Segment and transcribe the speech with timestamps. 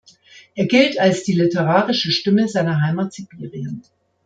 [0.55, 3.83] Er gilt als die literarische Stimme seiner Heimat Sibirien.